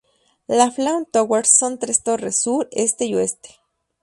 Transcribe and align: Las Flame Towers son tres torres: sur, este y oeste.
Las 0.47 0.73
Flame 0.77 1.05
Towers 1.11 1.51
son 1.55 1.77
tres 1.77 2.01
torres: 2.01 2.41
sur, 2.41 2.67
este 2.71 3.05
y 3.05 3.13
oeste. 3.13 3.59